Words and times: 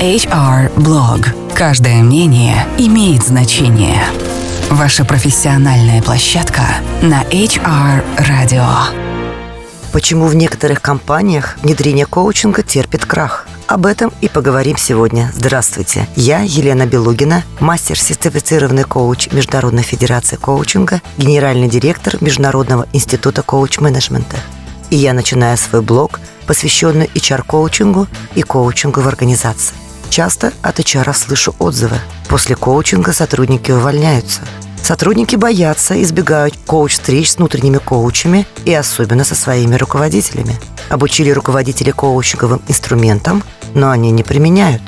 HR 0.00 0.74
Blog. 0.76 1.54
Каждое 1.54 2.02
мнение 2.02 2.66
имеет 2.76 3.22
значение. 3.22 4.02
Ваша 4.68 5.06
профессиональная 5.06 6.02
площадка 6.02 6.60
на 7.00 7.22
HR 7.22 8.04
Radio. 8.18 8.66
Почему 9.92 10.26
в 10.26 10.34
некоторых 10.34 10.82
компаниях 10.82 11.56
внедрение 11.62 12.04
коучинга 12.04 12.62
терпит 12.62 13.06
крах? 13.06 13.48
Об 13.68 13.86
этом 13.86 14.12
и 14.20 14.28
поговорим 14.28 14.76
сегодня. 14.76 15.32
Здравствуйте. 15.34 16.06
Я 16.14 16.40
Елена 16.40 16.84
Белугина, 16.84 17.42
мастер-сертифицированный 17.60 18.84
коуч 18.84 19.32
Международной 19.32 19.82
Федерации 19.82 20.36
коучинга, 20.36 21.00
генеральный 21.16 21.70
директор 21.70 22.18
Международного 22.20 22.86
института 22.92 23.40
коуч-менеджмента. 23.40 24.36
И 24.90 24.96
я 24.96 25.14
начинаю 25.14 25.56
свой 25.56 25.80
блог, 25.80 26.20
посвященный 26.46 27.10
HR-коучингу 27.14 28.08
и 28.34 28.42
коучингу 28.42 29.00
в 29.00 29.08
организации. 29.08 29.74
Часто 30.10 30.52
от 30.62 30.80
HR 30.80 31.14
слышу 31.14 31.54
отзывы. 31.58 31.96
После 32.28 32.56
коучинга 32.56 33.12
сотрудники 33.12 33.70
увольняются. 33.70 34.40
Сотрудники 34.82 35.36
боятся, 35.36 36.00
избегают 36.02 36.56
коуч-встреч 36.66 37.32
с 37.32 37.36
внутренними 37.36 37.78
коучами 37.78 38.46
и 38.64 38.72
особенно 38.72 39.24
со 39.24 39.34
своими 39.34 39.74
руководителями. 39.74 40.56
Обучили 40.88 41.30
руководители 41.30 41.90
коучинговым 41.90 42.62
инструментам, 42.68 43.42
но 43.74 43.90
они 43.90 44.12
не 44.12 44.22
применяют. 44.22 44.82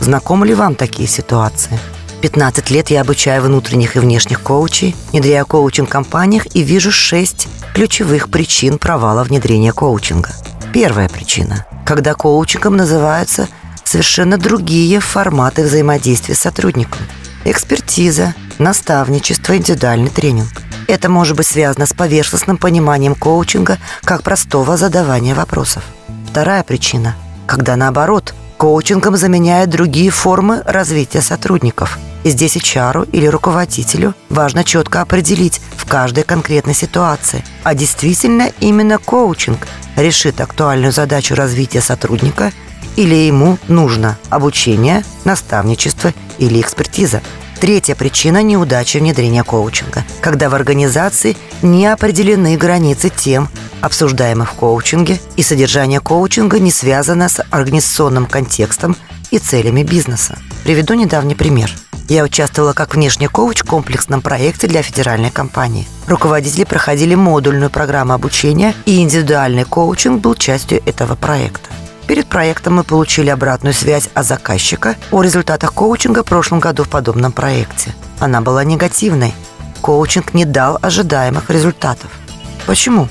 Знакомы 0.00 0.48
ли 0.48 0.54
вам 0.54 0.74
такие 0.74 1.08
ситуации? 1.08 1.78
15 2.20 2.70
лет 2.70 2.90
я 2.90 3.02
обучаю 3.02 3.42
внутренних 3.42 3.96
и 3.96 4.00
внешних 4.00 4.40
коучей, 4.40 4.96
внедряю 5.12 5.46
коучинг 5.46 5.88
в 5.88 5.92
компаниях 5.92 6.46
и 6.56 6.62
вижу 6.62 6.90
шесть 6.90 7.48
ключевых 7.74 8.30
причин 8.30 8.78
провала 8.78 9.24
внедрения 9.24 9.72
коучинга. 9.72 10.30
Первая 10.72 11.08
причина. 11.08 11.66
Когда 11.84 12.14
коучингом 12.14 12.76
называются 12.76 13.46
совершенно 13.94 14.38
другие 14.38 14.98
форматы 14.98 15.62
взаимодействия 15.62 16.34
с 16.34 16.40
сотрудником. 16.40 16.98
Экспертиза, 17.44 18.34
наставничество, 18.58 19.56
индивидуальный 19.56 20.10
тренинг. 20.10 20.50
Это 20.88 21.08
может 21.08 21.36
быть 21.36 21.46
связано 21.46 21.86
с 21.86 21.92
поверхностным 21.92 22.56
пониманием 22.56 23.14
коучинга 23.14 23.78
как 24.02 24.24
простого 24.24 24.76
задавания 24.76 25.36
вопросов. 25.36 25.84
Вторая 26.28 26.64
причина. 26.64 27.14
Когда 27.46 27.76
наоборот, 27.76 28.34
коучингом 28.56 29.16
заменяют 29.16 29.70
другие 29.70 30.10
формы 30.10 30.62
развития 30.66 31.20
сотрудников. 31.20 31.96
И 32.24 32.30
здесь 32.30 32.56
HR 32.56 33.08
или 33.12 33.26
руководителю 33.26 34.14
важно 34.28 34.64
четко 34.64 35.02
определить 35.02 35.60
в 35.76 35.88
каждой 35.88 36.24
конкретной 36.24 36.74
ситуации, 36.74 37.44
а 37.62 37.76
действительно 37.76 38.50
именно 38.58 38.98
коучинг 38.98 39.68
решит 39.94 40.40
актуальную 40.40 40.90
задачу 40.90 41.36
развития 41.36 41.80
сотрудника 41.80 42.50
или 42.96 43.14
ему 43.14 43.58
нужно 43.68 44.18
обучение, 44.30 45.04
наставничество 45.24 46.12
или 46.38 46.60
экспертиза. 46.60 47.22
Третья 47.60 47.94
причина 47.94 48.42
неудачи 48.42 48.98
внедрения 48.98 49.42
коучинга, 49.42 50.04
когда 50.20 50.50
в 50.50 50.54
организации 50.54 51.36
не 51.62 51.86
определены 51.86 52.56
границы 52.56 53.10
тем, 53.14 53.48
обсуждаемых 53.80 54.52
в 54.52 54.54
коучинге, 54.54 55.18
и 55.36 55.42
содержание 55.42 56.00
коучинга 56.00 56.58
не 56.58 56.70
связано 56.70 57.28
с 57.28 57.42
организационным 57.50 58.26
контекстом 58.26 58.96
и 59.30 59.38
целями 59.38 59.82
бизнеса. 59.82 60.38
Приведу 60.64 60.94
недавний 60.94 61.34
пример. 61.34 61.72
Я 62.08 62.24
участвовала 62.24 62.74
как 62.74 62.94
внешний 62.94 63.28
коуч 63.28 63.62
в 63.62 63.64
комплексном 63.64 64.20
проекте 64.20 64.66
для 64.66 64.82
федеральной 64.82 65.30
компании. 65.30 65.88
Руководители 66.06 66.64
проходили 66.64 67.14
модульную 67.14 67.70
программу 67.70 68.12
обучения, 68.12 68.74
и 68.84 69.00
индивидуальный 69.00 69.64
коучинг 69.64 70.20
был 70.20 70.34
частью 70.34 70.82
этого 70.84 71.14
проекта. 71.14 71.70
Перед 72.06 72.26
проектом 72.26 72.74
мы 72.74 72.84
получили 72.84 73.30
обратную 73.30 73.74
связь 73.74 74.08
от 74.14 74.26
заказчика 74.26 74.96
о 75.10 75.22
результатах 75.22 75.72
коучинга 75.72 76.22
в 76.22 76.26
прошлом 76.26 76.60
году 76.60 76.84
в 76.84 76.88
подобном 76.88 77.32
проекте. 77.32 77.94
Она 78.20 78.40
была 78.40 78.64
негативной. 78.64 79.34
Коучинг 79.80 80.34
не 80.34 80.44
дал 80.44 80.78
ожидаемых 80.82 81.50
результатов. 81.50 82.10
Почему? 82.66 83.08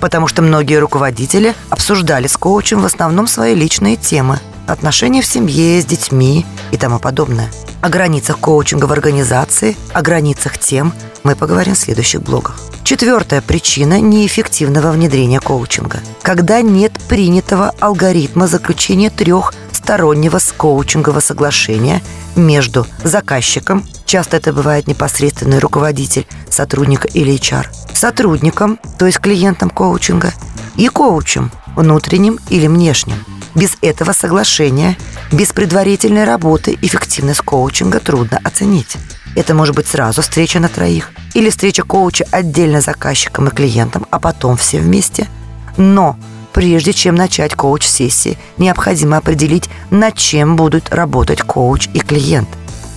Потому 0.00 0.26
что 0.26 0.42
многие 0.42 0.78
руководители 0.78 1.54
обсуждали 1.70 2.26
с 2.26 2.36
коучем 2.36 2.80
в 2.80 2.86
основном 2.86 3.26
свои 3.26 3.54
личные 3.54 3.96
темы– 3.96 4.40
отношения 4.66 5.22
в 5.22 5.26
семье, 5.26 5.80
с 5.80 5.84
детьми 5.84 6.46
и 6.72 6.76
тому 6.76 6.98
подобное. 6.98 7.50
О 7.80 7.88
границах 7.88 8.38
коучинга 8.38 8.86
в 8.86 8.92
организации, 8.92 9.76
о 9.92 10.02
границах 10.02 10.58
тем 10.58 10.92
мы 11.22 11.36
поговорим 11.36 11.74
в 11.74 11.78
следующих 11.78 12.22
блогах. 12.22 12.58
Четвертая 12.84 13.40
причина 13.40 13.98
неэффективного 14.00 14.92
внедрения 14.92 15.40
коучинга. 15.40 16.00
Когда 16.22 16.60
нет 16.60 16.92
принятого 17.08 17.74
алгоритма 17.80 18.46
заключения 18.46 19.08
трехстороннего 19.08 20.38
коучингового 20.56 21.20
соглашения 21.20 22.02
между 22.36 22.86
заказчиком, 23.02 23.86
часто 24.04 24.36
это 24.36 24.52
бывает 24.52 24.86
непосредственный 24.86 25.60
руководитель 25.60 26.26
сотрудника 26.50 27.08
или 27.08 27.34
HR, 27.34 27.66
сотрудником, 27.94 28.78
то 28.98 29.06
есть 29.06 29.18
клиентом 29.18 29.70
коучинга, 29.70 30.34
и 30.76 30.88
коучем, 30.88 31.50
внутренним 31.76 32.38
или 32.50 32.66
внешним. 32.66 33.24
Без 33.54 33.76
этого 33.82 34.12
соглашения, 34.12 34.96
без 35.30 35.52
предварительной 35.52 36.24
работы 36.24 36.76
эффективность 36.80 37.42
коучинга 37.42 38.00
трудно 38.00 38.40
оценить. 38.42 38.96
Это 39.36 39.54
может 39.54 39.74
быть 39.74 39.86
сразу 39.86 40.22
встреча 40.22 40.60
на 40.60 40.68
троих 40.68 41.10
или 41.34 41.50
встреча 41.50 41.82
коуча 41.82 42.24
отдельно 42.30 42.80
заказчиком 42.80 43.48
и 43.48 43.50
клиентом, 43.50 44.06
а 44.10 44.18
потом 44.18 44.56
все 44.56 44.78
вместе. 44.78 45.28
Но 45.76 46.16
прежде 46.52 46.92
чем 46.92 47.14
начать 47.14 47.54
коуч-сессии, 47.54 48.38
необходимо 48.58 49.16
определить, 49.16 49.68
над 49.90 50.16
чем 50.16 50.56
будут 50.56 50.90
работать 50.90 51.42
коуч 51.42 51.88
и 51.94 52.00
клиент. 52.00 52.48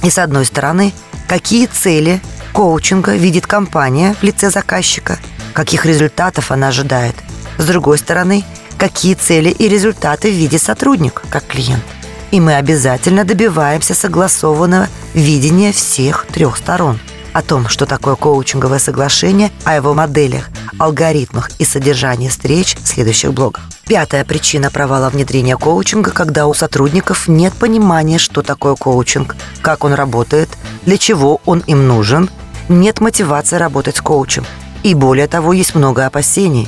И 0.04 0.10
с 0.10 0.18
одной 0.20 0.46
стороны, 0.46 0.94
какие 1.28 1.66
цели 1.66 2.22
коучинга 2.54 3.14
видит 3.16 3.48
компания 3.48 4.16
в 4.20 4.24
лице 4.24 4.50
заказчика, 4.52 5.18
каких 5.54 5.86
результатов 5.86 6.52
она 6.52 6.68
ожидает. 6.68 7.16
С 7.58 7.66
другой 7.66 7.98
стороны, 7.98 8.44
какие 8.78 9.16
цели 9.16 9.50
и 9.50 9.68
результаты 9.68 10.30
видит 10.32 10.62
сотрудник, 10.62 11.24
как 11.30 11.46
клиент 11.46 11.84
и 12.32 12.40
мы 12.40 12.56
обязательно 12.56 13.24
добиваемся 13.24 13.94
согласованного 13.94 14.88
видения 15.14 15.72
всех 15.72 16.26
трех 16.28 16.58
сторон. 16.58 17.00
О 17.34 17.42
том, 17.42 17.68
что 17.68 17.86
такое 17.86 18.16
коучинговое 18.16 18.80
соглашение, 18.80 19.52
о 19.64 19.76
его 19.76 19.94
моделях, 19.94 20.50
алгоритмах 20.80 21.52
и 21.60 21.66
содержании 21.66 22.30
встреч 22.30 22.76
в 22.76 22.88
следующих 22.88 23.34
блогах. 23.34 23.64
Пятая 23.86 24.26
причина 24.26 24.72
провала 24.72 25.10
внедрения 25.10 25.56
коучинга, 25.56 26.12
когда 26.12 26.48
у 26.48 26.54
сотрудников 26.54 27.28
нет 27.28 27.54
понимания, 27.54 28.18
что 28.18 28.42
такое 28.42 28.76
коучинг, 28.76 29.36
как 29.62 29.84
он 29.84 29.94
работает, 29.94 30.50
для 30.86 30.98
чего 30.98 31.40
он 31.46 31.60
им 31.68 31.88
нужен, 31.88 32.30
нет 32.70 33.02
мотивации 33.02 33.58
работать 33.58 33.98
с 33.98 34.02
коучем. 34.02 34.46
И 34.84 34.94
более 34.94 35.28
того, 35.28 35.54
есть 35.54 35.76
много 35.76 36.06
опасений, 36.06 36.68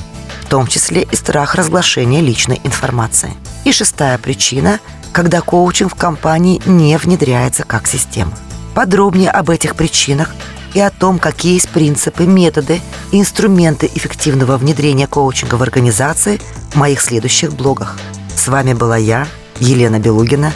том 0.50 0.66
числе 0.66 1.06
и 1.10 1.16
страх 1.16 1.54
разглашения 1.54 2.20
личной 2.20 2.60
информации. 2.64 3.32
И 3.64 3.72
шестая 3.72 4.18
причина– 4.18 4.80
когда 5.12 5.40
коучинг 5.40 5.92
в 5.92 5.96
компании 5.96 6.60
не 6.66 6.96
внедряется 6.96 7.64
как 7.64 7.86
система. 7.86 8.32
Подробнее 8.74 9.30
об 9.30 9.50
этих 9.50 9.74
причинах 9.74 10.34
и 10.74 10.80
о 10.80 10.90
том, 10.90 11.18
какие 11.18 11.54
есть 11.54 11.68
принципы, 11.68 12.24
методы 12.24 12.80
и 13.10 13.20
инструменты 13.20 13.90
эффективного 13.92 14.56
внедрения 14.56 15.06
коучинга 15.06 15.56
в 15.56 15.62
организации 15.62 16.40
в 16.70 16.76
моих 16.76 17.00
следующих 17.00 17.52
блогах. 17.52 17.98
С 18.34 18.46
вами 18.48 18.74
была 18.74 18.96
я, 18.96 19.26
Елена 19.58 19.98
Белугина, 19.98 20.52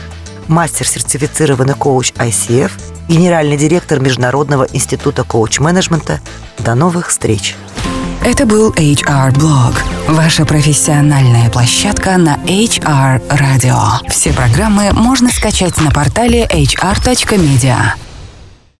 мастер-сертифицированный 0.46 1.74
коуч 1.74 2.12
ICF, 2.12 2.70
генеральный 3.08 3.56
директор 3.56 3.98
Международного 3.98 4.64
института 4.72 5.24
коуч-менеджмента. 5.24 6.20
До 6.58 6.74
новых 6.74 7.08
встреч! 7.08 7.56
Это 8.24 8.46
был 8.46 8.72
HR 8.72 9.32
Blog, 9.34 9.76
ваша 10.08 10.46
профессиональная 10.46 11.50
площадка 11.50 12.16
на 12.16 12.36
HR 12.46 13.20
Radio. 13.28 13.78
Все 14.08 14.32
программы 14.32 14.92
можно 14.94 15.28
скачать 15.28 15.78
на 15.82 15.90
портале 15.90 16.46
hr.media. 16.46 18.03